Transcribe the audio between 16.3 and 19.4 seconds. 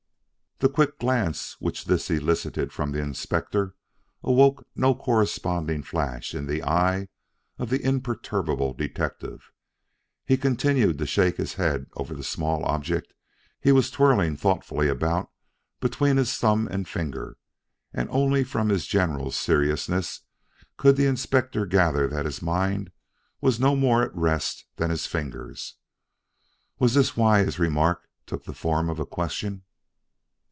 thumb and finger, and only from his general